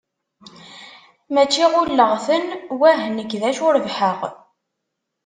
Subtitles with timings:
[1.33, 2.45] Mačči ɣulleɣ-ten,
[2.79, 4.19] wah nekk d acu rebḥeɣ?